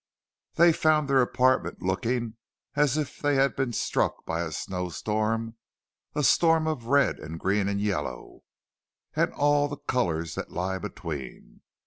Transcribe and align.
They 0.55 0.73
found 0.73 1.07
their 1.07 1.21
apartments 1.21 1.83
looking 1.83 2.37
as 2.75 2.97
if 2.97 3.19
they 3.19 3.35
had 3.35 3.55
been 3.55 3.71
struck 3.71 4.25
by 4.25 4.41
a 4.41 4.51
snowstorm—a 4.51 6.23
storm 6.23 6.65
of 6.67 6.87
red 6.87 7.19
and 7.19 7.39
green 7.39 7.67
and 7.67 7.79
yellow, 7.79 8.41
and 9.15 9.31
all 9.31 9.67
the 9.67 9.77
colours 9.77 10.33
that 10.33 10.49
lie 10.49 10.79
between. 10.79 11.61